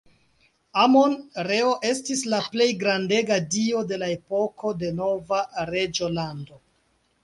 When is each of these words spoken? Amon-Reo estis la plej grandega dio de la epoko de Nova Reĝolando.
Amon-Reo 0.83 1.75
estis 1.91 2.25
la 2.35 2.41
plej 2.55 2.69
grandega 2.85 3.39
dio 3.59 3.87
de 3.93 4.03
la 4.07 4.11
epoko 4.19 4.77
de 4.83 4.95
Nova 5.01 5.45
Reĝolando. 5.75 6.65